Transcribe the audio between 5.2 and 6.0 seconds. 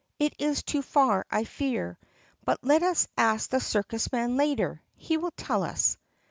tell us."